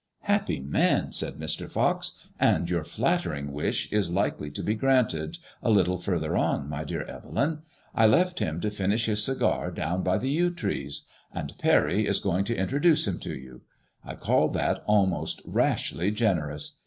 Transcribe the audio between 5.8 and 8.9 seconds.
% Xao MADBMOISBLLB IXB. further on, my dear Evelyn. I left him to